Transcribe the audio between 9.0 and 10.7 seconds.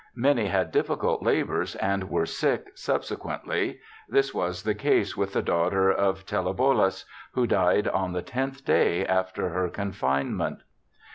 after her confinement.